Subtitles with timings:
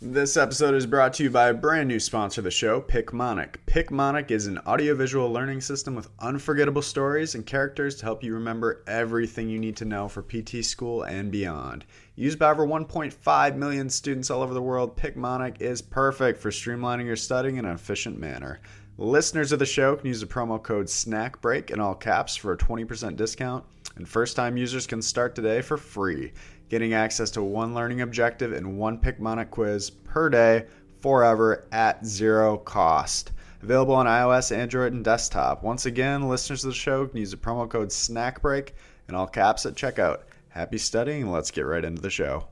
[0.00, 3.56] This episode is brought to you by a brand new sponsor of the show, Picmonic.
[3.66, 8.84] Picmonic is an audiovisual learning system with unforgettable stories and characters to help you remember
[8.86, 11.84] everything you need to know for PT school and beyond.
[12.14, 17.06] Used by over 1.5 million students all over the world, Picmonic is perfect for streamlining
[17.06, 18.60] your studying in an efficient manner.
[18.98, 22.56] Listeners of the show can use the promo code SNACKBREAK in all caps for a
[22.56, 23.64] 20% discount,
[23.96, 26.32] and first time users can start today for free
[26.68, 30.66] getting access to one learning objective and one Picmonic quiz per day
[31.00, 33.32] forever at zero cost.
[33.62, 35.62] Available on iOS, Android, and desktop.
[35.62, 38.70] Once again, listeners of the show can use the promo code SNACKBREAK
[39.08, 40.20] in all caps at checkout.
[40.50, 42.46] Happy studying, let's get right into the show.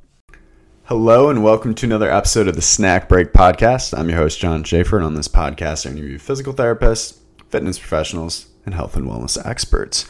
[0.85, 3.97] Hello, and welcome to another episode of the Snack Break Podcast.
[3.97, 8.47] I'm your host, John Schaefer, and on this podcast, I interview physical therapists, fitness professionals,
[8.65, 10.07] and health and wellness experts.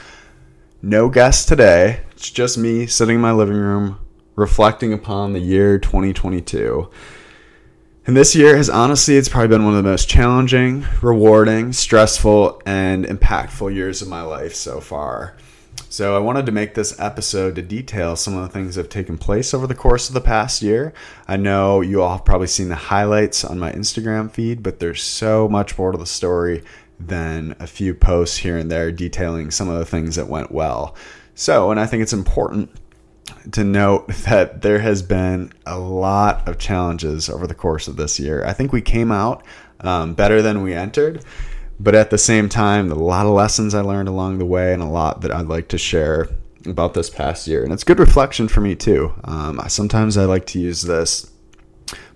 [0.83, 2.01] No guests today.
[2.13, 3.99] It's just me sitting in my living room
[4.35, 6.91] reflecting upon the year 2022.
[8.07, 12.61] And this year has honestly, it's probably been one of the most challenging, rewarding, stressful,
[12.67, 15.35] and impactful years of my life so far.
[15.89, 18.91] So, I wanted to make this episode to detail some of the things that have
[18.91, 20.93] taken place over the course of the past year.
[21.27, 25.03] I know you all have probably seen the highlights on my Instagram feed, but there's
[25.03, 26.63] so much more to the story
[26.99, 30.95] than a few posts here and there detailing some of the things that went well.
[31.35, 32.71] So, and I think it's important
[33.53, 38.19] to note that there has been a lot of challenges over the course of this
[38.19, 38.45] year.
[38.45, 39.45] I think we came out
[39.81, 41.25] um, better than we entered,
[41.79, 44.83] but at the same time, a lot of lessons I learned along the way and
[44.83, 46.29] a lot that I'd like to share
[46.65, 47.63] about this past year.
[47.63, 49.13] And it's good reflection for me too.
[49.25, 51.31] Um, sometimes I like to use this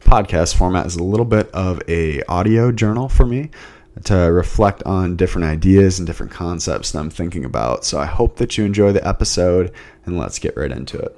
[0.00, 3.50] podcast format as a little bit of a audio journal for me
[4.04, 7.84] to reflect on different ideas and different concepts that I'm thinking about.
[7.84, 9.72] So I hope that you enjoy the episode
[10.04, 11.16] and let's get right into it.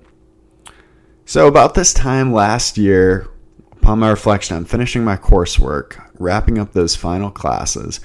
[1.25, 3.29] So, about this time last year,
[3.71, 8.01] upon my reflection, I'm finishing my coursework, wrapping up those final classes,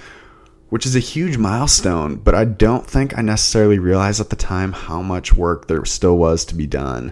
[0.69, 4.71] which is a huge milestone, but I don't think I necessarily realized at the time
[4.71, 7.11] how much work there still was to be done.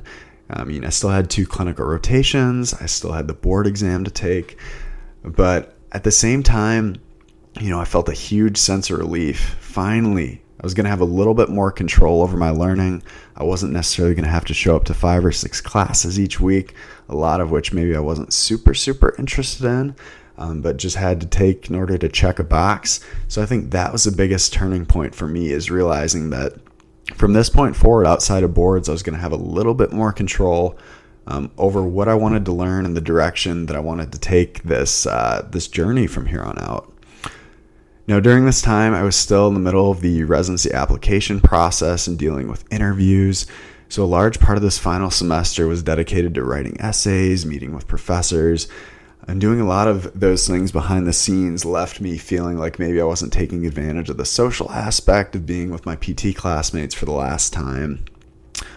[0.49, 4.11] I mean, I still had two clinical rotations, I still had the board exam to
[4.11, 4.59] take,
[5.23, 6.97] but at the same time,
[7.59, 9.55] you know, I felt a huge sense of relief.
[9.59, 13.03] Finally, I was going to have a little bit more control over my learning.
[13.35, 16.39] I wasn't necessarily going to have to show up to five or six classes each
[16.39, 16.73] week,
[17.09, 19.95] a lot of which maybe I wasn't super, super interested in,
[20.37, 22.99] um, but just had to take in order to check a box.
[23.27, 26.53] So I think that was the biggest turning point for me is realizing that
[27.13, 29.91] from this point forward, outside of boards, I was going to have a little bit
[29.91, 30.77] more control
[31.27, 34.63] um, over what I wanted to learn and the direction that I wanted to take
[34.63, 36.91] this uh, this journey from here on out.
[38.07, 42.05] Now, during this time, I was still in the middle of the residency application process
[42.05, 43.47] and dealing with interviews.
[43.89, 47.87] So, a large part of this final semester was dedicated to writing essays, meeting with
[47.87, 48.67] professors,
[49.27, 53.01] and doing a lot of those things behind the scenes left me feeling like maybe
[53.01, 57.05] I wasn't taking advantage of the social aspect of being with my PT classmates for
[57.05, 58.05] the last time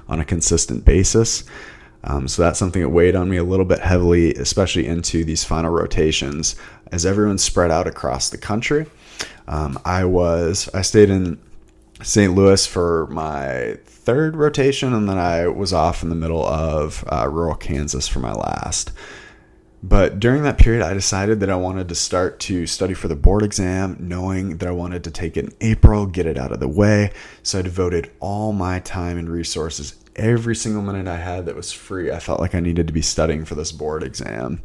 [0.08, 1.44] on a consistent basis.
[2.04, 5.44] Um, so that's something that weighed on me a little bit heavily, especially into these
[5.44, 6.56] final rotations
[6.90, 8.86] as everyone's spread out across the country.
[9.46, 11.38] Um, I was I stayed in
[12.02, 12.34] St.
[12.34, 17.28] Louis for my third rotation, and then I was off in the middle of uh,
[17.28, 18.92] rural Kansas for my last.
[19.82, 23.14] But during that period, I decided that I wanted to start to study for the
[23.14, 26.58] board exam, knowing that I wanted to take it in April, get it out of
[26.58, 27.12] the way.
[27.44, 31.72] So I devoted all my time and resources, every single minute I had that was
[31.72, 32.10] free.
[32.10, 34.62] I felt like I needed to be studying for this board exam.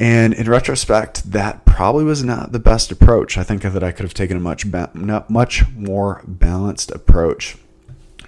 [0.00, 3.36] And in retrospect, that probably was not the best approach.
[3.36, 4.90] I think that I could have taken a much ba-
[5.28, 7.58] much more balanced approach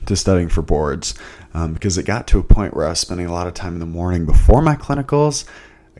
[0.04, 1.14] to studying for boards
[1.54, 3.72] um, because it got to a point where I was spending a lot of time
[3.72, 5.46] in the morning before my clinicals,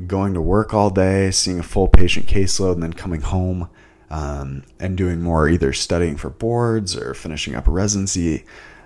[0.06, 3.70] going to work all day, seeing a full patient caseload, and then coming home
[4.10, 8.44] um, and doing more either studying for boards or finishing up residency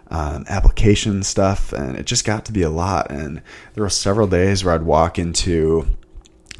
[0.08, 1.72] um, application stuff.
[1.72, 3.10] And it just got to be a lot.
[3.10, 3.42] And
[3.74, 5.96] there were several days where I'd walk into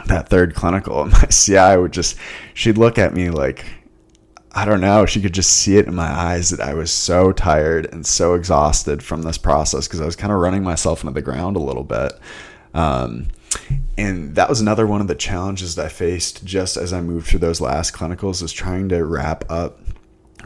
[0.08, 2.16] that third clinical my CI would just
[2.54, 3.64] she'd look at me like
[4.56, 7.30] I don't know, she could just see it in my eyes that I was so
[7.30, 11.12] tired and so exhausted from this process because I was kind of running myself into
[11.12, 12.14] the ground a little bit.
[12.72, 13.28] Um,
[13.98, 17.26] and that was another one of the challenges that I faced just as I moved
[17.26, 19.78] through those last clinicals was trying to wrap up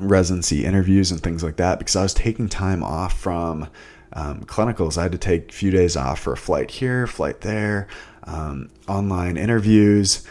[0.00, 3.68] residency interviews and things like that because I was taking time off from
[4.12, 4.98] um, clinicals.
[4.98, 7.86] I had to take a few days off for a flight here, flight there
[8.30, 10.26] um, online interviews.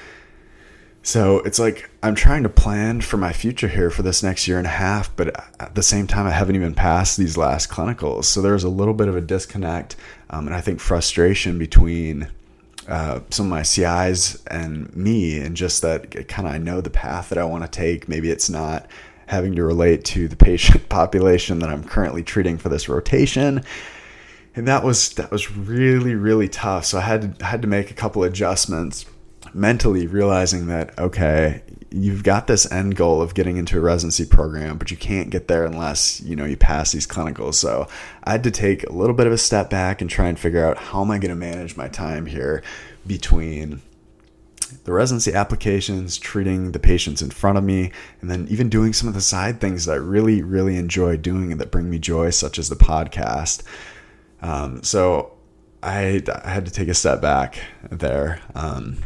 [1.01, 4.57] So it's like I'm trying to plan for my future here for this next year
[4.57, 8.25] and a half, but at the same time, I haven't even passed these last clinicals.
[8.25, 9.95] So there's a little bit of a disconnect,
[10.29, 12.29] um, and I think frustration between
[12.87, 16.89] uh, some of my CIs and me, and just that kind of I know the
[16.89, 18.09] path that I want to take.
[18.09, 18.85] Maybe it's not
[19.27, 23.63] having to relate to the patient population that I'm currently treating for this rotation.
[24.55, 26.85] And that was that was really really tough.
[26.85, 29.05] So I had to, had to make a couple adjustments
[29.53, 31.61] mentally, realizing that okay,
[31.91, 35.47] you've got this end goal of getting into a residency program, but you can't get
[35.47, 37.55] there unless you know you pass these clinicals.
[37.55, 37.87] So
[38.23, 40.65] I had to take a little bit of a step back and try and figure
[40.65, 42.63] out how am I going to manage my time here
[43.07, 43.81] between
[44.83, 47.91] the residency applications, treating the patients in front of me,
[48.21, 51.51] and then even doing some of the side things that I really, really enjoy doing
[51.51, 53.63] and that bring me joy, such as the podcast.
[54.41, 55.33] Um, so
[55.83, 57.59] I, I, had to take a step back
[57.89, 58.39] there.
[58.55, 58.97] Um,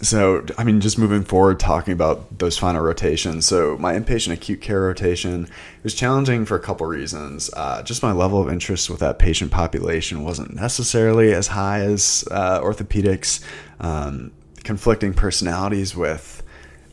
[0.00, 3.46] so, I mean, just moving forward, talking about those final rotations.
[3.46, 5.48] So, my inpatient acute care rotation
[5.84, 7.50] was challenging for a couple reasons.
[7.54, 12.24] Uh, just my level of interest with that patient population wasn't necessarily as high as
[12.32, 13.44] uh, orthopedics.
[13.78, 14.32] Um,
[14.64, 16.42] conflicting personalities with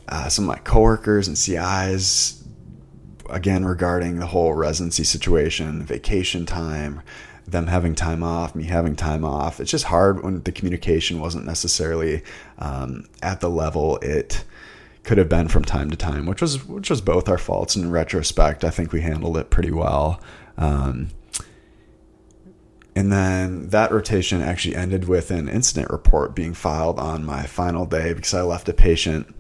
[0.07, 2.44] uh, some of my coworkers and CIs,
[3.30, 7.01] again, regarding the whole residency situation, vacation time,
[7.51, 9.60] them having time off, me having time off.
[9.60, 12.24] It's just hard when the communication wasn't necessarily
[12.57, 14.44] um, at the level it
[15.04, 17.75] could have been from time to time, which was which was both our faults.
[17.75, 20.22] In retrospect, I think we handled it pretty well.
[20.57, 21.10] Um,
[22.96, 27.86] and then that rotation actually ended with an incident report being filed on my final
[27.86, 29.34] day because I left a patient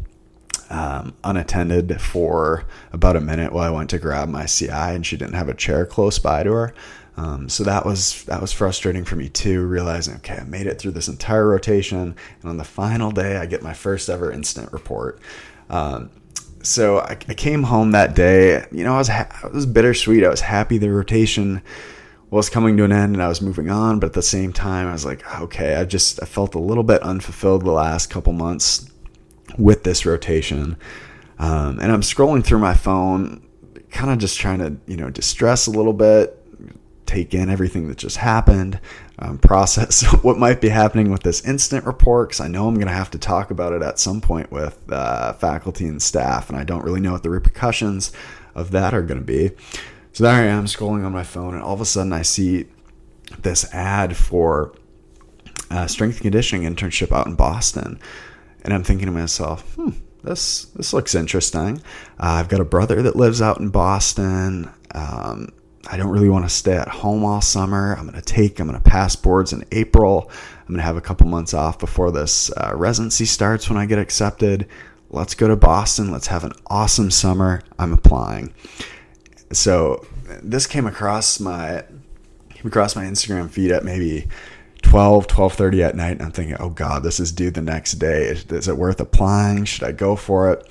[0.69, 5.17] um, unattended for about a minute while I went to grab my CI, and she
[5.17, 6.73] didn't have a chair close by to her.
[7.19, 10.79] Um, so that was that was frustrating for me too, realizing okay, I made it
[10.79, 14.71] through this entire rotation, and on the final day, I get my first ever incident
[14.71, 15.19] report.
[15.69, 16.11] Um,
[16.63, 18.65] so I, I, came home that day.
[18.71, 20.23] You know, I was ha- it was bittersweet.
[20.23, 21.61] I was happy the rotation
[22.29, 24.87] was coming to an end and I was moving on, but at the same time,
[24.87, 28.31] I was like, okay, I just I felt a little bit unfulfilled the last couple
[28.31, 28.89] months
[29.57, 30.77] with this rotation,
[31.37, 33.45] um, and I'm scrolling through my phone,
[33.89, 36.38] kind of just trying to you know distress a little bit,
[37.09, 38.79] take in everything that just happened,
[39.17, 42.87] um, process what might be happening with this incident report because I know I'm going
[42.87, 46.57] to have to talk about it at some point with uh, faculty and staff, and
[46.57, 48.11] I don't really know what the repercussions
[48.55, 49.51] of that are going to be.
[50.13, 52.65] So there I am scrolling on my phone, and all of a sudden I see
[53.41, 54.73] this ad for
[55.69, 57.99] a strength and conditioning internship out in Boston,
[58.63, 59.91] and I'm thinking to myself, hmm,
[60.23, 61.77] this this looks interesting.
[62.19, 64.69] Uh, I've got a brother that lives out in Boston.
[64.93, 65.49] Um,
[65.87, 67.95] I don't really want to stay at home all summer.
[67.97, 70.29] I'm going to take, I'm going to pass boards in April.
[70.61, 73.85] I'm going to have a couple months off before this uh, residency starts when I
[73.85, 74.67] get accepted.
[75.09, 76.11] Let's go to Boston.
[76.11, 77.63] Let's have an awesome summer.
[77.79, 78.53] I'm applying
[79.51, 80.05] so
[80.43, 81.83] this came across my
[82.49, 84.27] came across my Instagram feed at maybe
[84.81, 88.25] 12 12:30 at night and I'm thinking oh god this is due the next day
[88.25, 90.67] is, is, it worth applying should I go for it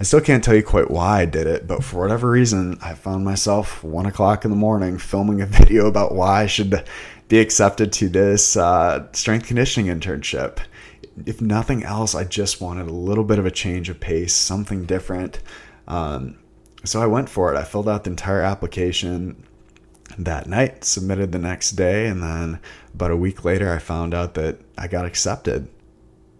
[0.00, 2.94] I still can't tell you quite why I did it but for whatever reason I
[2.94, 6.84] found myself one o'clock in the morning filming a video about why I should
[7.28, 10.58] be accepted to this uh, strength conditioning internship
[11.26, 14.84] if nothing else I just wanted a little bit of a change of pace something
[14.84, 15.40] different
[15.88, 16.38] um,
[16.84, 17.58] so I went for it.
[17.58, 19.44] I filled out the entire application
[20.18, 22.60] that night, submitted the next day, and then
[22.94, 25.68] about a week later, I found out that I got accepted.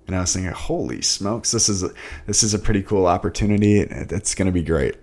[0.08, 1.52] And I was thinking, "Holy smokes!
[1.52, 1.90] This is a,
[2.26, 3.80] this is a pretty cool opportunity.
[3.80, 4.96] It's going to be great."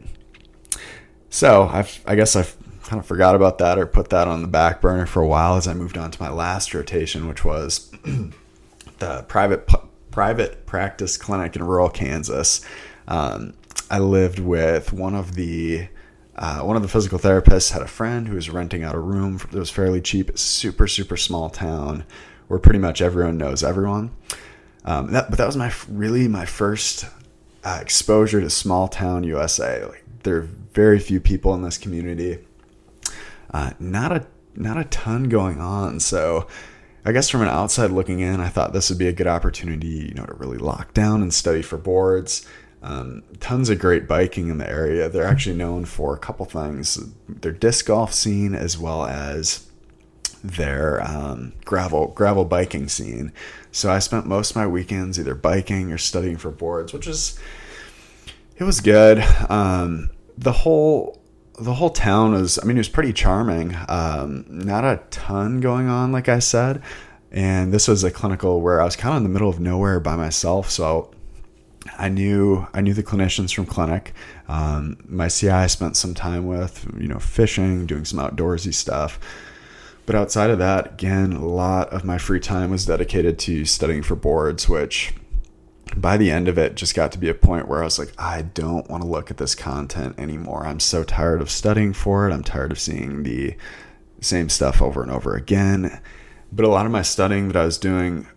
[1.30, 2.44] So I've, I guess I
[2.86, 5.56] kind of forgot about that or put that on the back burner for a while
[5.56, 7.92] as I moved on to my last rotation, which was
[9.00, 9.70] the private
[10.12, 12.66] private practice clinic in rural Kansas.
[13.08, 13.54] Um,
[13.92, 15.88] I lived with one of the
[16.36, 19.38] uh, one of the physical therapists had a friend who was renting out a room
[19.38, 20.38] that was fairly cheap.
[20.38, 22.06] Super super small town
[22.48, 24.12] where pretty much everyone knows everyone.
[24.86, 27.06] Um, that, but that was my really my first
[27.64, 29.84] uh, exposure to small town USA.
[29.84, 32.46] Like there are very few people in this community.
[33.52, 36.00] Uh, not a not a ton going on.
[36.00, 36.48] So
[37.04, 39.88] I guess from an outside looking in, I thought this would be a good opportunity,
[39.88, 42.48] you know, to really lock down and study for boards.
[42.84, 45.10] Um, tons of great biking in the area.
[45.10, 49.68] They're actually known for a couple things: their disc golf scene, as well as
[50.48, 53.32] their um, gravel gravel biking scene.
[53.72, 57.40] So I spent most of my weekends either biking or studying for boards, which is
[58.58, 59.20] it was good.
[59.50, 61.22] Um, the whole
[61.60, 63.76] the whole town was I mean it was pretty charming.
[63.88, 66.82] Um, not a ton going on, like I said.
[67.32, 70.00] And this was a clinical where I was kind of in the middle of nowhere
[70.00, 71.12] by myself, so
[71.98, 74.14] I knew I knew the clinicians from clinic.
[74.48, 79.20] Um, my CI spent some time with, you know, fishing, doing some outdoorsy stuff.
[80.06, 84.04] But outside of that, again, a lot of my free time was dedicated to studying
[84.04, 85.14] for boards, which
[85.96, 88.12] by the end of it just got to be a point where I was like,
[88.18, 90.66] I don't want to look at this content anymore.
[90.66, 92.34] I'm so tired of studying for it.
[92.34, 93.56] I'm tired of seeing the
[94.22, 96.02] same stuff over and over again.
[96.52, 98.28] But a lot of my studying that I was doing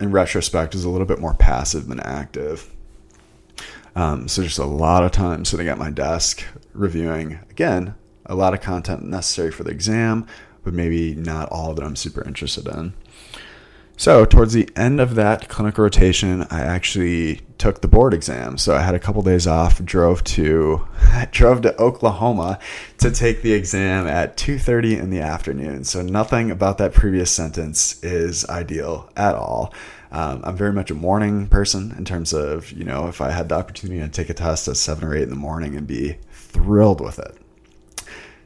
[0.00, 2.70] in retrospect is a little bit more passive than active.
[3.94, 7.94] Um, so just a lot of time sitting at my desk reviewing, again,
[8.26, 10.26] a lot of content necessary for the exam,
[10.64, 12.94] but maybe not all that I'm super interested in.
[14.00, 18.56] So, towards the end of that clinical rotation, I actually took the board exam.
[18.56, 20.88] So, I had a couple days off, drove to
[21.32, 22.58] drove to Oklahoma
[22.96, 25.84] to take the exam at 2:30 in the afternoon.
[25.84, 29.74] So, nothing about that previous sentence is ideal at all.
[30.12, 33.50] Um, I'm very much a morning person in terms of, you know, if I had
[33.50, 36.16] the opportunity to take a test at 7 or 8 in the morning and be
[36.32, 37.36] thrilled with it.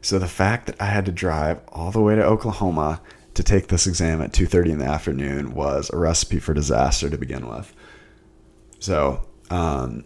[0.05, 3.01] So the fact that I had to drive all the way to Oklahoma
[3.33, 7.17] to take this exam at 2:30 in the afternoon was a recipe for disaster to
[7.17, 7.73] begin with.
[8.81, 10.05] So um,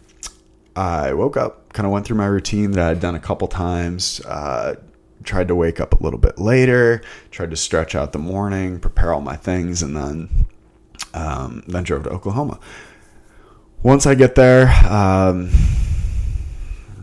[0.73, 3.49] I woke up, kind of went through my routine that I had done a couple
[3.49, 4.21] times.
[4.21, 4.75] Uh,
[5.25, 9.13] tried to wake up a little bit later, tried to stretch out the morning, prepare
[9.13, 10.29] all my things, and then
[11.13, 12.57] um, then drove to Oklahoma.
[13.83, 15.51] Once I get there, um,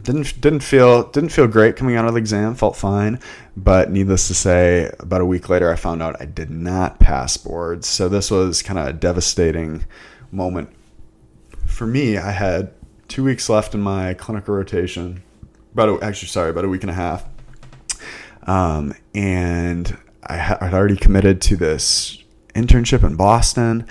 [0.06, 2.54] didn't didn't feel didn't feel great coming out of the exam.
[2.54, 3.18] Felt fine,
[3.56, 7.36] but needless to say, about a week later, I found out I did not pass
[7.36, 7.88] boards.
[7.88, 9.84] So this was kind of a devastating
[10.30, 10.70] moment
[11.66, 12.16] for me.
[12.16, 12.72] I had
[13.08, 15.22] two weeks left in my clinical rotation.
[15.72, 17.24] About a, actually, sorry, about a week and a half.
[18.44, 22.22] Um, and I had already committed to this
[22.54, 23.86] internship in Boston.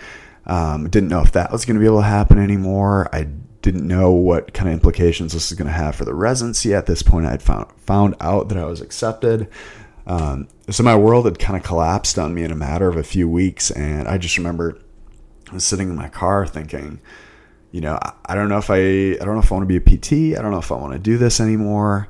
[0.46, 3.10] Um, didn't know if that was going to be able to happen anymore.
[3.12, 3.28] I
[3.66, 6.72] didn't know what kind of implications this is going to have for the residency.
[6.72, 9.50] At this point, I had found found out that I was accepted.
[10.06, 13.04] Um, so my world had kind of collapsed on me in a matter of a
[13.04, 14.78] few weeks, and I just remember
[15.50, 17.02] I was sitting in my car thinking,
[17.72, 19.80] you know, I, I don't know if I I don't know if I want to
[19.80, 20.38] be a PT.
[20.38, 22.08] I don't know if I want to do this anymore.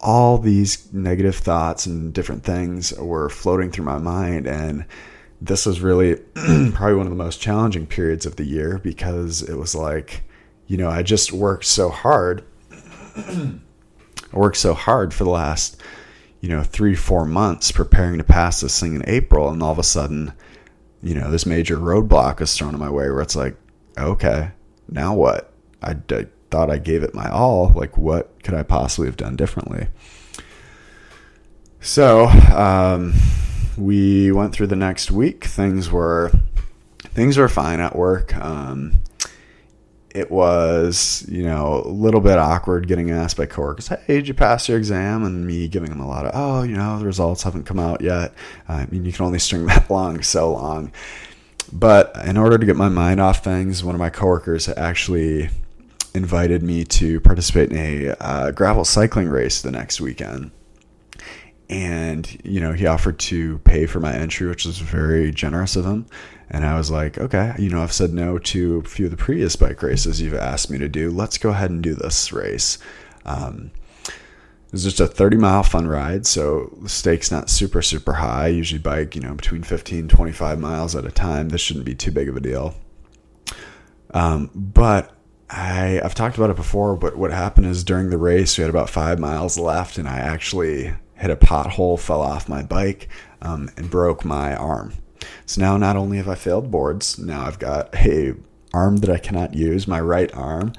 [0.00, 4.86] All these negative thoughts and different things were floating through my mind, and
[5.42, 6.14] this was really
[6.72, 10.22] probably one of the most challenging periods of the year because it was like
[10.66, 12.44] you know, I just worked so hard.
[13.16, 13.58] I
[14.32, 15.80] worked so hard for the last,
[16.40, 19.50] you know, three, four months preparing to pass this thing in April.
[19.50, 20.32] And all of a sudden,
[21.02, 23.56] you know, this major roadblock is thrown in my way where it's like,
[23.98, 24.50] okay,
[24.88, 25.52] now what?
[25.82, 27.72] I, I thought I gave it my all.
[27.74, 29.88] Like, what could I possibly have done differently?
[31.80, 33.12] So, um,
[33.76, 35.44] we went through the next week.
[35.44, 36.32] Things were
[37.14, 38.34] things were fine at work.
[38.36, 39.03] Um,
[40.14, 44.34] it was, you know, a little bit awkward getting asked by coworkers, hey, did you
[44.34, 45.24] pass your exam?
[45.24, 48.00] And me giving them a lot of, oh, you know, the results haven't come out
[48.00, 48.32] yet.
[48.68, 50.92] I mean, you can only string that long so long.
[51.72, 55.50] But in order to get my mind off things, one of my coworkers actually
[56.14, 60.52] invited me to participate in a uh, gravel cycling race the next weekend.
[61.70, 65.86] And, you know, he offered to pay for my entry, which was very generous of
[65.86, 66.06] him.
[66.50, 69.16] And I was like, okay, you know, I've said no to a few of the
[69.16, 71.10] previous bike races you've asked me to do.
[71.10, 72.78] Let's go ahead and do this race.
[73.24, 73.70] Um,
[74.06, 78.44] it was just a 30 mile fun ride, so the stakes not super, super high.
[78.44, 81.48] I usually bike, you know, between 15 25 miles at a time.
[81.48, 82.74] This shouldn't be too big of a deal.
[84.12, 85.12] Um, but
[85.48, 88.70] I, I've talked about it before, but what happened is during the race, we had
[88.70, 93.08] about five miles left, and I actually hit a pothole, fell off my bike,
[93.42, 94.94] um, and broke my arm.
[95.46, 98.34] So now not only have I failed boards, now I've got a
[98.72, 100.72] arm that I cannot use, my right arm.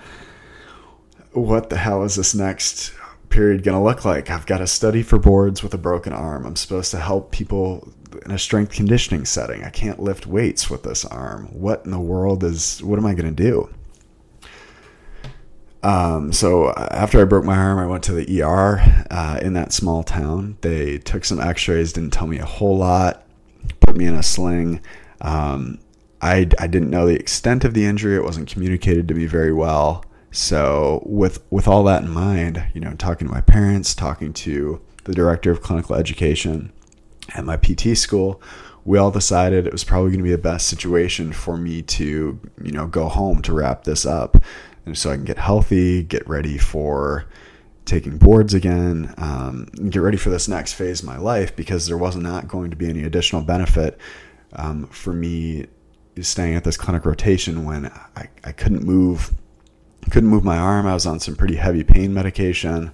[1.31, 2.93] What the hell is this next
[3.29, 4.29] period going to look like?
[4.29, 6.45] I've got to study for boards with a broken arm.
[6.45, 7.91] I'm supposed to help people
[8.25, 9.63] in a strength conditioning setting.
[9.63, 11.47] I can't lift weights with this arm.
[11.47, 13.69] What in the world is what am I going to do?
[15.85, 19.71] Um, so after I broke my arm, I went to the ER uh, in that
[19.71, 20.57] small town.
[20.61, 23.25] They took some X-rays, didn't tell me a whole lot
[23.79, 24.81] put me in a sling.
[25.21, 25.79] Um,
[26.21, 28.15] I, I didn't know the extent of the injury.
[28.15, 30.03] It wasn't communicated to me very well.
[30.31, 34.81] So with with all that in mind, you know, talking to my parents, talking to
[35.05, 36.73] the director of clinical education
[37.35, 38.41] at my PT school,
[38.83, 42.39] we all decided it was probably going to be the best situation for me to,
[42.61, 44.37] you know, go home to wrap this up,
[44.85, 47.25] and so I can get healthy, get ready for
[47.85, 51.97] taking boards again, um, get ready for this next phase of my life because there
[51.97, 53.99] was not going to be any additional benefit
[54.53, 55.67] um, for me
[56.21, 59.33] staying at this clinic rotation when I, I couldn't move
[60.11, 60.85] couldn't move my arm.
[60.85, 62.91] I was on some pretty heavy pain medication.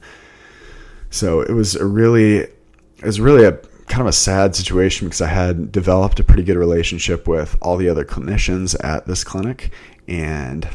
[1.10, 3.54] So it was a really it was really a
[3.88, 7.76] kind of a sad situation because I had developed a pretty good relationship with all
[7.76, 9.74] the other clinicians at this clinic,
[10.08, 10.68] and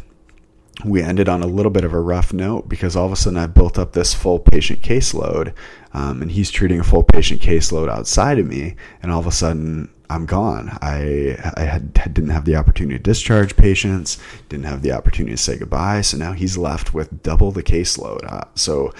[0.84, 3.38] we ended on a little bit of a rough note because all of a sudden
[3.38, 5.54] I built up this full patient caseload,
[5.94, 9.32] um, and he's treating a full patient caseload outside of me, and all of a
[9.32, 10.76] sudden I'm gone.
[10.82, 14.18] I I had, didn't have the opportunity to discharge patients,
[14.48, 18.30] didn't have the opportunity to say goodbye, so now he's left with double the caseload.
[18.30, 18.92] Uh, so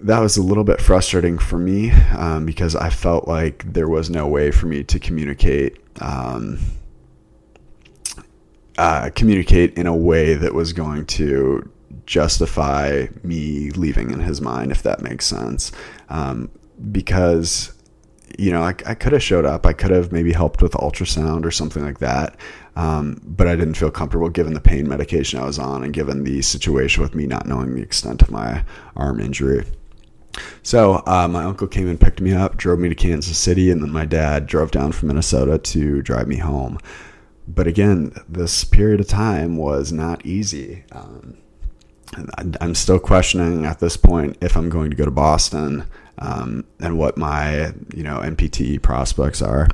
[0.00, 4.10] that was a little bit frustrating for me um, because I felt like there was
[4.10, 5.78] no way for me to communicate.
[6.02, 6.58] Um,
[8.78, 11.70] uh, communicate in a way that was going to
[12.06, 15.72] justify me leaving in his mind, if that makes sense.
[16.08, 16.50] Um,
[16.90, 17.72] because,
[18.38, 21.44] you know, I, I could have showed up, I could have maybe helped with ultrasound
[21.44, 22.36] or something like that.
[22.76, 26.24] Um, but I didn't feel comfortable given the pain medication I was on and given
[26.24, 28.64] the situation with me not knowing the extent of my
[28.96, 29.64] arm injury.
[30.64, 33.80] So uh, my uncle came and picked me up, drove me to Kansas City, and
[33.80, 36.80] then my dad drove down from Minnesota to drive me home
[37.46, 40.84] but again, this period of time was not easy.
[40.92, 41.36] Um,
[42.60, 45.84] I'm still questioning at this point if I'm going to go to Boston
[46.18, 49.68] um, and what my you know NPT prospects are.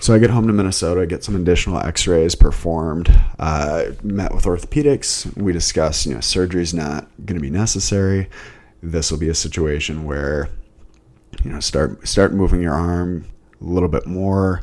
[0.00, 3.12] So I get home to Minnesota, get some additional X-rays performed.
[3.40, 5.36] Uh, met with orthopedics.
[5.36, 8.28] We discuss you know surgery's not going to be necessary.
[8.82, 10.48] This will be a situation where
[11.42, 13.26] you know start start moving your arm
[13.60, 14.62] a little bit more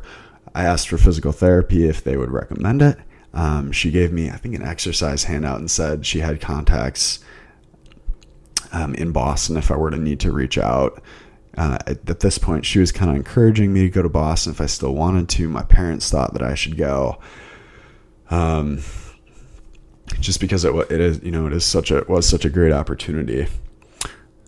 [0.56, 2.96] I asked for physical therapy if they would recommend it.
[3.34, 7.18] Um, she gave me, I think, an exercise handout and said she had contacts
[8.72, 11.02] um, in Boston if I were to need to reach out.
[11.58, 14.62] Uh, at, this point, she was kind of encouraging me to go to Boston if
[14.62, 15.46] I still wanted to.
[15.46, 17.18] My parents thought that I should go.
[18.30, 18.80] Um,
[20.20, 22.72] just because it, it is, you know, it is such a was such a great
[22.72, 23.46] opportunity.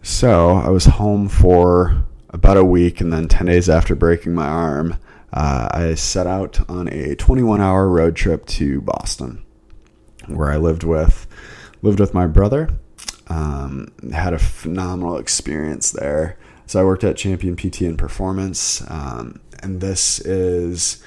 [0.03, 4.47] So I was home for about a week, and then ten days after breaking my
[4.47, 4.97] arm,
[5.33, 9.45] uh, I set out on a 21 hour road trip to Boston,
[10.27, 11.27] where I lived with
[11.83, 12.71] lived with my brother.
[13.29, 16.39] Um, had a phenomenal experience there.
[16.67, 21.03] So I worked at Champion PT and Performance, um, and this is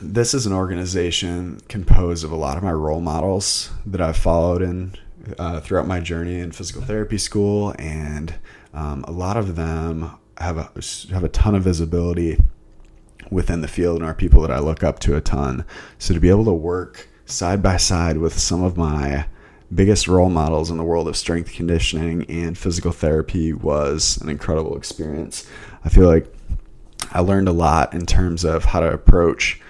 [0.00, 4.60] this is an organization composed of a lot of my role models that I've followed
[4.60, 4.96] in
[5.38, 8.34] uh, throughout my journey in physical therapy school, and
[8.74, 10.10] um, a lot of them
[10.42, 10.70] have a
[11.12, 12.38] have a ton of visibility
[13.30, 15.64] within the field and are people that I look up to a ton.
[15.98, 19.26] So to be able to work side by side with some of my
[19.74, 24.76] biggest role models in the world of strength conditioning and physical therapy was an incredible
[24.76, 25.48] experience.
[25.84, 26.32] I feel like
[27.12, 29.60] I learned a lot in terms of how to approach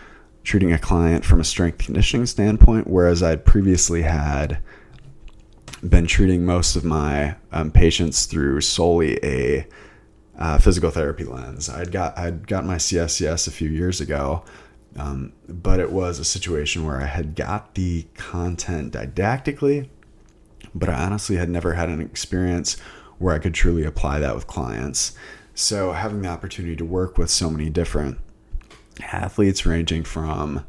[0.43, 4.59] treating a client from a strength conditioning standpoint, whereas I'd previously had
[5.89, 9.67] been treating most of my um, patients through solely a
[10.39, 11.69] uh, physical therapy lens.
[11.69, 14.45] I'd got I'd got my CSCS a few years ago,
[14.97, 19.89] um, but it was a situation where I had got the content didactically,
[20.75, 22.79] but I honestly had never had an experience
[23.19, 25.13] where I could truly apply that with clients.
[25.55, 28.19] So having the opportunity to work with so many different
[29.01, 30.65] athletes, ranging from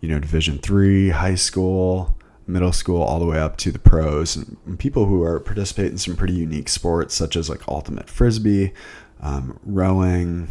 [0.00, 2.16] you know Division three, high school,
[2.48, 5.98] middle school all the way up to the pros and people who are participate in
[5.98, 8.72] some pretty unique sports such as like ultimate frisbee
[9.20, 10.48] um, rowing,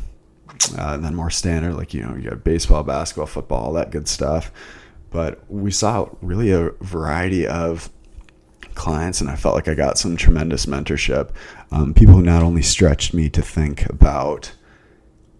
[0.77, 3.91] uh, and then more standard, like, you know, you got baseball, basketball, football, all that
[3.91, 4.51] good stuff.
[5.09, 7.89] But we saw really a variety of
[8.75, 11.31] clients, and I felt like I got some tremendous mentorship.
[11.71, 14.53] Um, people who not only stretched me to think about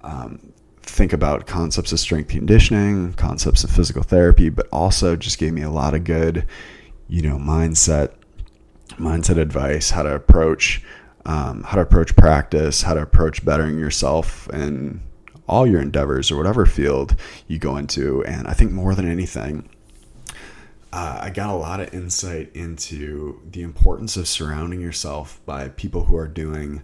[0.01, 5.53] um, think about concepts of strength conditioning, concepts of physical therapy, but also just gave
[5.53, 6.47] me a lot of good,
[7.07, 8.13] you know, mindset
[8.91, 10.81] mindset advice, how to approach
[11.27, 15.01] um, how to approach practice, how to approach bettering yourself and
[15.47, 17.15] all your endeavors or whatever field
[17.47, 18.23] you go into.
[18.25, 19.69] And I think more than anything,
[20.91, 26.05] uh, I got a lot of insight into the importance of surrounding yourself by people
[26.05, 26.81] who are doing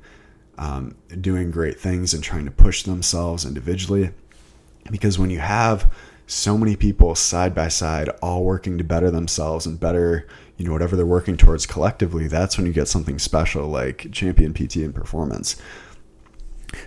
[0.55, 4.11] um, doing great things and trying to push themselves individually.
[4.91, 5.91] Because when you have
[6.27, 10.27] so many people side by side, all working to better themselves and better
[10.57, 14.53] you know whatever they're working towards collectively that's when you get something special like Champion
[14.53, 15.55] PT and Performance.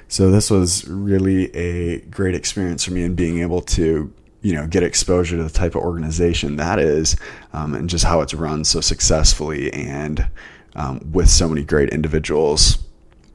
[0.09, 4.67] So this was really a great experience for me in being able to you know
[4.67, 7.17] get exposure to the type of organization that is
[7.53, 10.29] um, and just how it's run so successfully and
[10.75, 12.79] um, with so many great individuals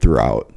[0.00, 0.52] throughout.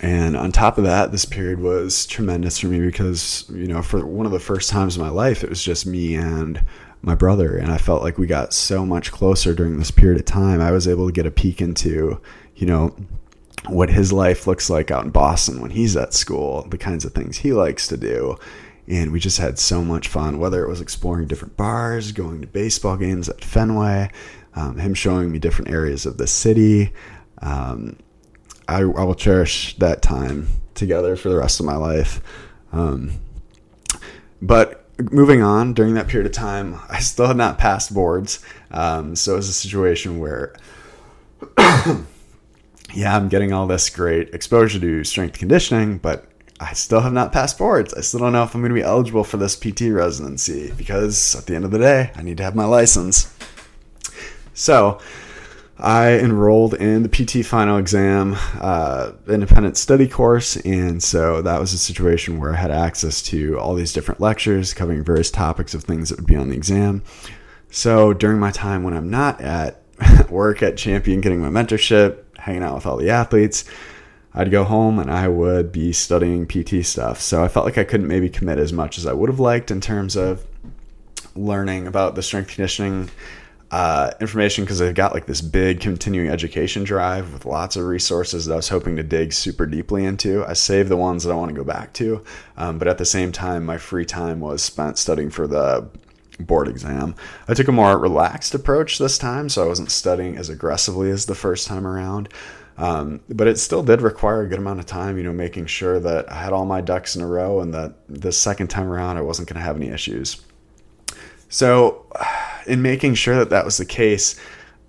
[0.00, 4.04] And on top of that this period was tremendous for me because you know for
[4.04, 6.62] one of the first times in my life it was just me and
[7.04, 10.26] my brother and I felt like we got so much closer during this period of
[10.26, 10.60] time.
[10.60, 12.20] I was able to get a peek into,
[12.56, 12.96] you know,
[13.68, 17.12] what his life looks like out in Boston when he's at school, the kinds of
[17.12, 18.36] things he likes to do.
[18.86, 22.46] And we just had so much fun, whether it was exploring different bars, going to
[22.46, 24.10] baseball games at Fenway,
[24.54, 26.92] um, him showing me different areas of the city.
[27.40, 27.96] Um,
[28.68, 32.20] I, I, will cherish that time together for the rest of my life.
[32.72, 33.12] Um,
[34.40, 38.44] but moving on, during that period of time, I still had not passed boards.
[38.70, 40.54] Um, so it was a situation where
[42.94, 46.26] yeah, I'm getting all this great exposure to strength conditioning, but
[46.60, 47.92] I still have not passed boards.
[47.94, 51.34] I still don't know if I'm going to be eligible for this PT residency because
[51.34, 53.34] at the end of the day, I need to have my license.
[54.54, 55.00] So
[55.78, 60.56] I enrolled in the PT final exam, uh, independent study course.
[60.56, 64.72] And so that was a situation where I had access to all these different lectures
[64.72, 67.02] covering various topics of things that would be on the exam.
[67.70, 69.82] So during my time when I'm not at
[70.30, 73.64] work at Champion getting my mentorship, hanging out with all the athletes.
[74.34, 77.20] I'd go home and I would be studying PT stuff.
[77.20, 79.70] So I felt like I couldn't maybe commit as much as I would have liked
[79.70, 80.44] in terms of
[81.36, 83.10] learning about the strength conditioning
[83.74, 88.46] uh, information because I've got like this big continuing education drive with lots of resources
[88.46, 90.44] that I was hoping to dig super deeply into.
[90.44, 92.22] I saved the ones that I want to go back to,
[92.56, 95.88] um, but at the same time, my free time was spent studying for the
[96.38, 97.16] board exam.
[97.48, 101.26] I took a more relaxed approach this time, so I wasn't studying as aggressively as
[101.26, 102.28] the first time around.
[102.78, 105.98] Um, but it still did require a good amount of time, you know, making sure
[105.98, 109.16] that I had all my ducks in a row and that the second time around
[109.16, 110.40] I wasn't going to have any issues.
[111.48, 112.06] So,
[112.66, 114.38] in making sure that that was the case,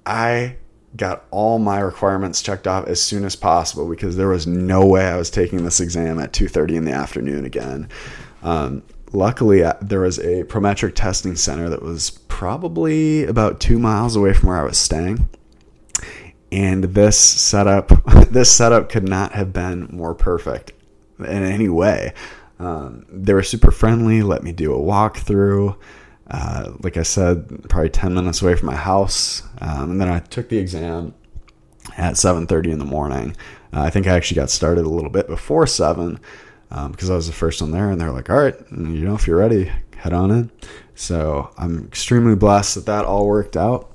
[0.06, 0.58] I
[0.96, 5.06] got all my requirements checked off as soon as possible because there was no way
[5.06, 7.90] I was taking this exam at 2:30 in the afternoon again.
[8.44, 14.16] Um, luckily uh, there was a Prometric testing center that was probably about two miles
[14.16, 15.30] away from where I was staying.
[16.52, 17.92] And this setup,
[18.30, 20.74] this setup could not have been more perfect
[21.20, 22.14] in any way.
[22.60, 24.22] Um, they were super friendly.
[24.22, 25.76] Let me do a walkthrough.
[26.30, 29.44] Uh, like I said, probably 10 minutes away from my house.
[29.62, 31.14] Um, and then I took the exam
[31.98, 33.36] at 7.30 in the morning.
[33.72, 36.20] Uh, I think I actually got started a little bit before 7
[36.72, 39.16] um, because I was the first one there, and they're like, "All right, you know,
[39.16, 40.52] if you're ready, head on in."
[40.96, 43.92] So I'm extremely blessed that that all worked out.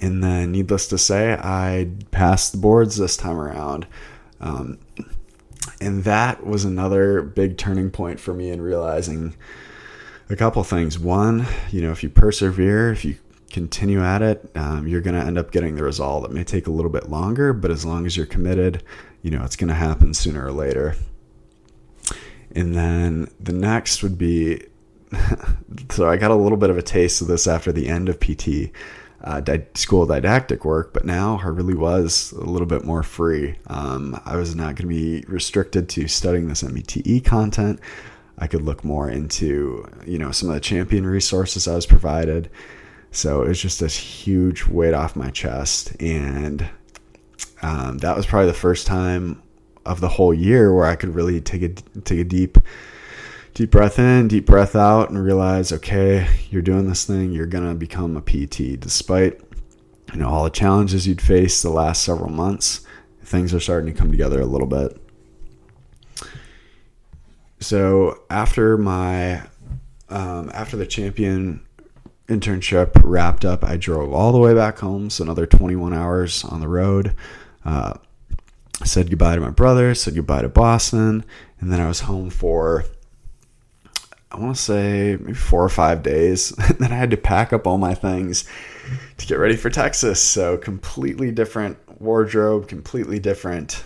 [0.00, 3.86] And then, needless to say, I passed the boards this time around.
[4.40, 4.78] Um,
[5.80, 9.34] and that was another big turning point for me in realizing
[10.30, 10.98] a couple things.
[10.98, 13.16] One, you know, if you persevere, if you
[13.50, 16.24] continue at it, um, you're going to end up getting the result.
[16.24, 18.82] It may take a little bit longer, but as long as you're committed,
[19.22, 20.94] you know, it's going to happen sooner or later.
[22.52, 24.62] And then the next would be
[25.90, 28.20] so I got a little bit of a taste of this after the end of
[28.20, 28.70] PT
[29.22, 33.56] uh, di- school didactic work, but now I really was a little bit more free.
[33.66, 37.80] Um, I was not going to be restricted to studying this NPTE content.
[38.40, 42.50] I could look more into you know some of the champion resources I was provided.
[43.12, 46.68] So it was just this huge weight off my chest, and
[47.60, 49.42] um, that was probably the first time
[49.84, 51.68] of the whole year where I could really take a
[52.00, 52.58] take a deep
[53.54, 57.32] deep breath in, deep breath out, and realize, okay, you're doing this thing.
[57.32, 59.40] You're gonna become a PT, despite
[60.12, 62.86] you know all the challenges you'd faced the last several months.
[63.22, 64.96] Things are starting to come together a little bit.
[67.60, 69.42] So after my
[70.08, 71.64] um, after the champion
[72.26, 76.60] internship wrapped up, I drove all the way back home, so another 21 hours on
[76.60, 77.14] the road.
[77.64, 77.94] Uh,
[78.84, 81.24] said goodbye to my brother, said goodbye to Boston,
[81.60, 82.84] and then I was home for
[84.32, 86.50] I want to say maybe four or five days.
[86.78, 88.44] then I had to pack up all my things
[89.18, 90.22] to get ready for Texas.
[90.22, 93.82] So completely different wardrobe, completely different,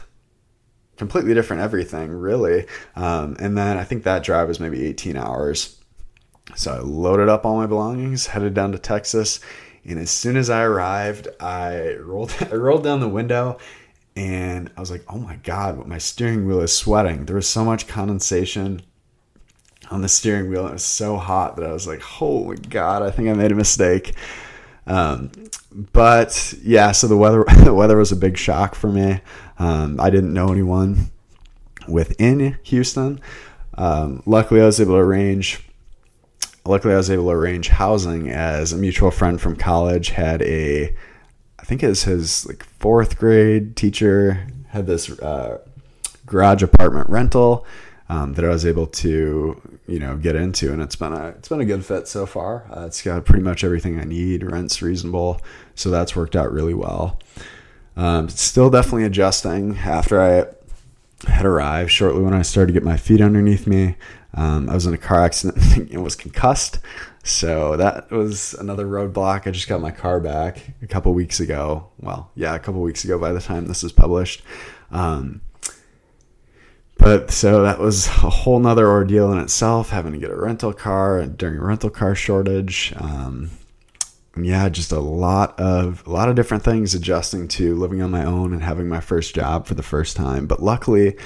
[0.97, 2.67] completely different everything, really.
[2.97, 5.79] Um, and then I think that drive was maybe 18 hours.
[6.57, 9.41] So I loaded up all my belongings, headed down to Texas,
[9.85, 13.59] and as soon as I arrived, I rolled I rolled down the window
[14.17, 17.27] and I was like, oh my God, my steering wheel is sweating.
[17.27, 18.83] There was so much condensation
[19.91, 20.63] on the steering wheel.
[20.63, 23.53] And it was so hot that I was like, holy God, I think I made
[23.53, 24.15] a mistake.
[24.87, 25.33] Um,
[25.93, 29.21] but yeah, so the weather, the weather was a big shock for me.
[29.59, 31.11] Um, I didn't know anyone
[31.89, 33.21] within Houston.
[33.77, 35.61] Um, luckily, I was able to arrange.
[36.65, 40.95] Luckily, I was able to arrange housing as a mutual friend from college had a
[41.65, 45.61] I think it's his like fourth grade teacher had this uh,
[46.27, 47.65] garage apartment rental
[48.11, 51.49] um, that I was able to you know get into, and it's been a it's
[51.49, 52.67] been a good fit so far.
[52.71, 54.43] Uh, it's got pretty much everything I need.
[54.43, 55.41] Rent's reasonable,
[55.75, 57.19] so that's worked out really well.
[57.97, 60.47] Um, still definitely adjusting after I
[61.31, 63.97] had arrived shortly when I started to get my feet underneath me.
[64.35, 66.81] Um, I was in a car accident and was concussed.
[67.23, 69.47] So that was another roadblock.
[69.47, 71.89] I just got my car back a couple weeks ago.
[71.99, 74.43] Well, yeah, a couple weeks ago by the time this is published.
[74.91, 75.41] Um,
[76.99, 80.73] but so that was a whole nother ordeal in itself, having to get a rental
[80.73, 82.93] car during a rental car shortage.
[82.97, 83.51] Um,
[84.37, 88.25] yeah, just a lot of a lot of different things adjusting to living on my
[88.25, 90.47] own and having my first job for the first time.
[90.47, 91.17] But luckily,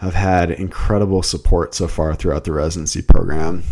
[0.00, 3.62] I've had incredible support so far throughout the residency program.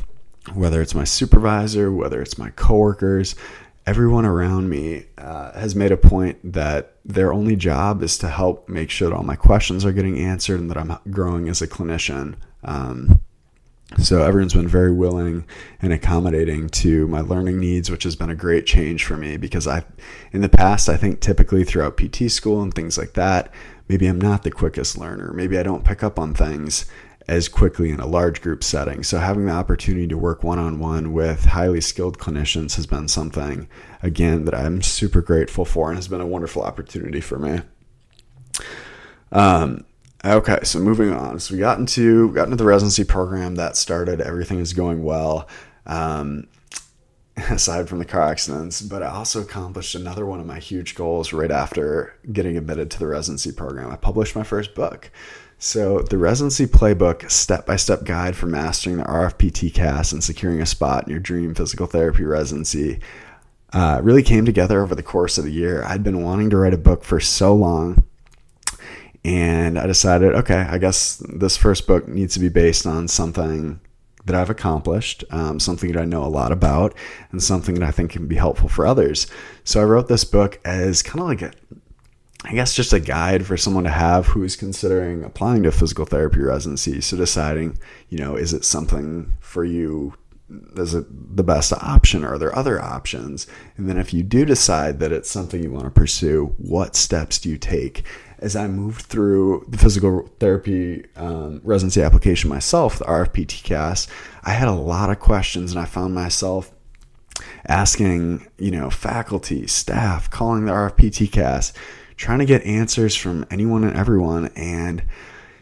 [0.54, 3.36] Whether it's my supervisor, whether it's my coworkers,
[3.86, 8.68] everyone around me uh, has made a point that their only job is to help
[8.68, 11.68] make sure that all my questions are getting answered and that I'm growing as a
[11.68, 12.36] clinician.
[12.64, 13.20] Um,
[13.98, 15.44] so everyone's been very willing
[15.80, 19.66] and accommodating to my learning needs, which has been a great change for me because
[19.66, 19.84] I,
[20.32, 23.52] in the past, I think typically throughout PT school and things like that,
[23.88, 25.32] maybe I'm not the quickest learner.
[25.32, 26.86] Maybe I don't pick up on things
[27.28, 29.02] as quickly in a large group setting.
[29.02, 33.08] So having the opportunity to work one on one with highly skilled clinicians has been
[33.08, 33.68] something,
[34.02, 37.60] again, that I'm super grateful for and has been a wonderful opportunity for me.
[39.30, 39.84] Um,
[40.24, 41.40] Okay, so moving on.
[41.40, 44.20] So we got into got into the residency program that started.
[44.20, 45.48] Everything is going well,
[45.84, 46.46] um,
[47.36, 48.82] aside from the car accidents.
[48.82, 52.98] But I also accomplished another one of my huge goals right after getting admitted to
[53.00, 53.90] the residency program.
[53.90, 55.10] I published my first book.
[55.58, 60.66] So the residency playbook, step by step guide for mastering the RF-PTCAS and securing a
[60.66, 63.00] spot in your dream physical therapy residency.
[63.72, 65.82] Uh, really came together over the course of the year.
[65.84, 68.04] I'd been wanting to write a book for so long
[69.24, 73.80] and I decided, okay, I guess this first book needs to be based on something
[74.24, 76.94] that I've accomplished, um, something that I know a lot about,
[77.30, 79.26] and something that I think can be helpful for others.
[79.64, 81.52] So I wrote this book as kind of like a,
[82.44, 86.40] I guess, just a guide for someone to have who's considering applying to physical therapy
[86.40, 87.00] residency.
[87.00, 90.14] So deciding, you know, is it something for you
[90.76, 91.06] is it
[91.36, 93.46] the best option or are there other options
[93.78, 97.38] and then if you do decide that it's something you want to pursue what steps
[97.38, 98.04] do you take
[98.42, 104.08] as I moved through the physical therapy um, residency application myself, the RF-PTCAS,
[104.42, 106.72] I had a lot of questions and I found myself
[107.68, 111.72] asking, you know, faculty, staff, calling the RF-PTCAS,
[112.16, 114.48] trying to get answers from anyone and everyone.
[114.56, 115.04] And,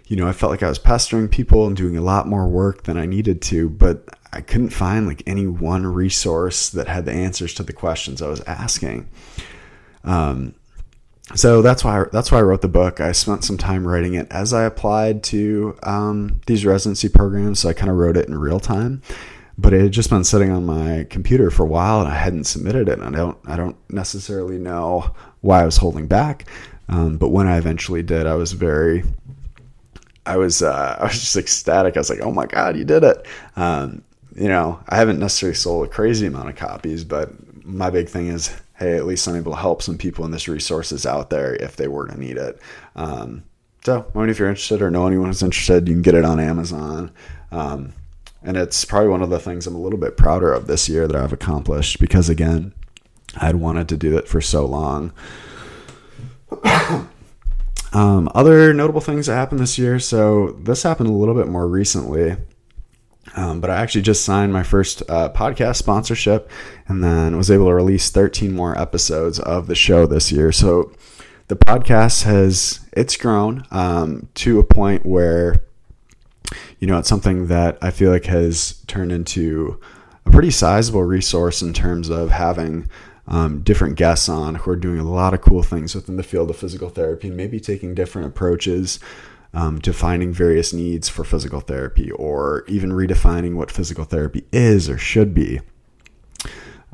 [0.07, 2.85] you know, I felt like I was pestering people and doing a lot more work
[2.85, 7.12] than I needed to, but I couldn't find like any one resource that had the
[7.12, 9.11] answers to the questions I was asking.
[10.03, 10.55] Um,
[11.35, 13.01] so that's why that's why I wrote the book.
[13.01, 17.61] I spent some time writing it as I applied to um, these residency programs.
[17.61, 19.03] So I kind of wrote it in real time,
[19.57, 22.45] but it had just been sitting on my computer for a while, and I hadn't
[22.45, 22.99] submitted it.
[22.99, 26.47] And I don't I don't necessarily know why I was holding back,
[26.88, 29.05] um, but when I eventually did, I was very
[30.27, 31.97] I was uh, I was just ecstatic.
[31.97, 34.03] I was like, "Oh my god, you did it!" Um,
[34.37, 37.31] you know, I haven't necessarily sold a crazy amount of copies, but
[37.64, 40.49] my big thing is hey, at least I'm able to help some people and this
[40.49, 42.59] resource is out there if they were to need it.
[42.97, 43.45] Um,
[43.85, 46.25] so, I mean, if you're interested or know anyone who's interested, you can get it
[46.25, 47.12] on Amazon.
[47.53, 47.93] Um,
[48.43, 51.07] and it's probably one of the things I'm a little bit prouder of this year
[51.07, 52.73] that I've accomplished because, again,
[53.37, 55.12] I'd wanted to do it for so long.
[57.93, 59.99] um, other notable things that happened this year.
[59.99, 62.37] So, this happened a little bit more recently.
[63.37, 66.51] Um, but I actually just signed my first uh, podcast sponsorship
[66.88, 70.51] and then was able to release 13 more episodes of the show this year.
[70.53, 70.93] So
[71.51, 75.57] the podcast has it's grown um, to a point where
[76.79, 79.81] you know it's something that I feel like has turned into
[80.27, 82.88] a pretty sizable resource in terms of having
[83.27, 86.51] um, different guests on who are doing a lot of cool things within the field
[86.51, 88.99] of physical therapy and maybe taking different approaches
[89.53, 94.99] um, defining various needs for physical therapy or even redefining what physical therapy is or
[94.99, 95.61] should be.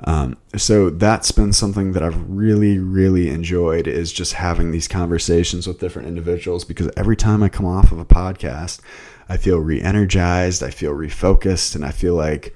[0.04, 5.66] Um, so that's been something that I've really, really enjoyed is just having these conversations
[5.66, 8.80] with different individuals because every time I come off of a podcast,
[9.28, 12.54] I feel re energized, I feel refocused, and I feel like,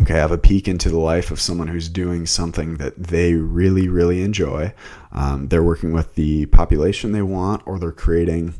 [0.00, 3.34] okay, I have a peek into the life of someone who's doing something that they
[3.34, 4.72] really, really enjoy.
[5.10, 8.54] Um, they're working with the population they want, or they're creating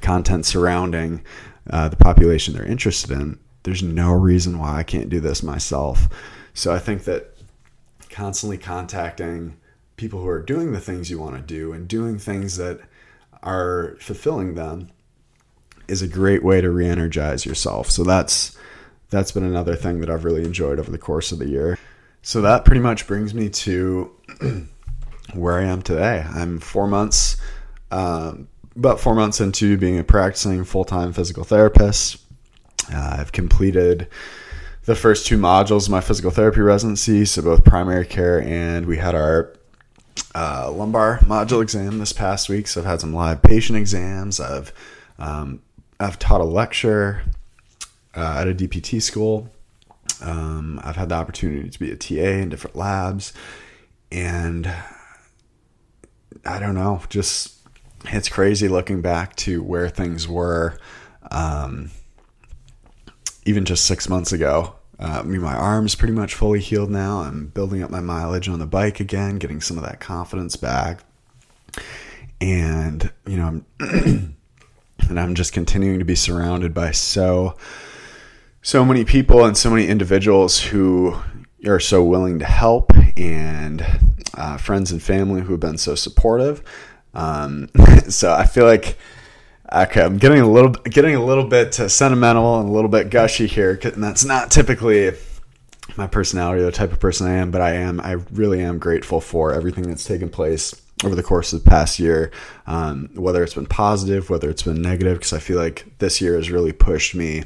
[0.00, 1.24] content surrounding
[1.70, 6.08] uh, the population they're interested in, there's no reason why I can't do this myself.
[6.52, 7.36] So I think that
[8.10, 9.56] constantly contacting
[9.96, 12.80] people who are doing the things you want to do and doing things that
[13.42, 14.90] are fulfilling them
[15.88, 17.90] is a great way to re-energize yourself.
[17.90, 18.56] So that's
[19.10, 21.78] that's been another thing that I've really enjoyed over the course of the year.
[22.22, 24.10] So that pretty much brings me to
[25.34, 26.26] where I am today.
[26.28, 27.36] I'm four months,
[27.90, 32.18] um, about four months into being a practicing full time physical therapist.
[32.92, 34.08] Uh, I've completed
[34.84, 38.98] the first two modules of my physical therapy residency, so both primary care and we
[38.98, 39.54] had our
[40.34, 42.66] uh, lumbar module exam this past week.
[42.66, 44.40] So I've had some live patient exams.
[44.40, 44.72] I've
[45.18, 45.62] um,
[46.00, 47.22] I've taught a lecture
[48.14, 49.50] uh, at a DPT school.
[50.20, 53.32] Um, I've had the opportunity to be a TA in different labs,
[54.10, 54.66] and
[56.44, 57.53] I don't know, just
[58.06, 60.78] it's crazy looking back to where things were,
[61.30, 61.90] um,
[63.44, 64.74] even just six months ago.
[64.98, 67.20] Uh, I mean, my arm's pretty much fully healed now.
[67.20, 71.00] I'm building up my mileage on the bike again, getting some of that confidence back,
[72.40, 74.36] and you know, I'm
[75.08, 77.56] and I'm just continuing to be surrounded by so
[78.62, 81.16] so many people and so many individuals who
[81.66, 83.84] are so willing to help and
[84.34, 86.62] uh, friends and family who have been so supportive.
[87.14, 87.70] Um,
[88.08, 88.98] so I feel like
[89.72, 93.10] okay, I'm getting a little getting a little bit uh, sentimental and a little bit
[93.10, 95.12] gushy here, and that's not typically
[95.96, 97.50] my personality or the type of person I am.
[97.50, 101.52] But I am I really am grateful for everything that's taken place over the course
[101.52, 102.30] of the past year,
[102.66, 106.36] um, whether it's been positive, whether it's been negative, because I feel like this year
[106.36, 107.44] has really pushed me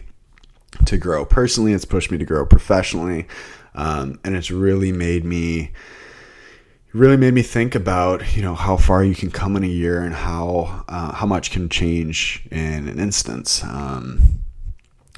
[0.85, 1.73] to grow personally.
[1.73, 3.27] It's pushed me to grow professionally,
[3.75, 5.73] um, and it's really made me
[6.93, 10.03] really made me think about you know how far you can come in a year
[10.03, 13.63] and how uh, how much can change in an instance.
[13.65, 14.41] Um,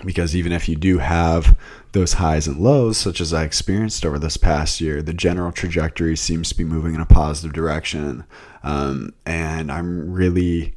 [0.04, 1.58] because even if you do have
[1.92, 6.16] those highs and lows, such as I experienced over this past year, the general trajectory
[6.16, 8.24] seems to be moving in a positive direction.
[8.62, 10.74] Um, and I'm really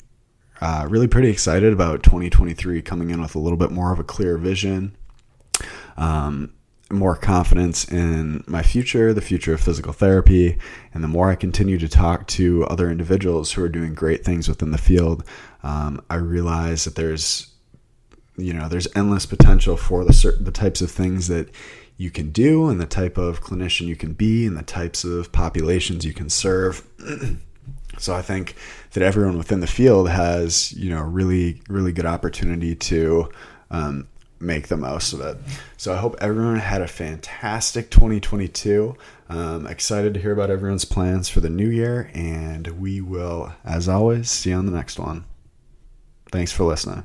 [0.62, 4.04] uh, really pretty excited about 2023 coming in with a little bit more of a
[4.04, 4.96] clear vision,
[5.98, 6.54] um,
[6.94, 10.58] more confidence in my future, the future of physical therapy.
[10.94, 14.48] And the more I continue to talk to other individuals who are doing great things
[14.48, 15.24] within the field,
[15.64, 17.50] um, I realize that there's
[18.36, 21.50] you know there's endless potential for the certain the types of things that
[21.98, 25.32] you can do and the type of clinician you can be and the types of
[25.32, 26.84] populations you can serve
[27.98, 28.56] So I think
[28.92, 33.30] that everyone within the field has, you know, really, really good opportunity to
[33.70, 34.08] um,
[34.44, 35.38] make the most of it.
[35.78, 38.96] So I hope everyone had a fantastic 2022.
[39.30, 43.90] Um, excited to hear about everyone's plans for the new year, and we will, as
[43.90, 45.26] always, see you on the next one.
[46.32, 47.04] Thanks for listening.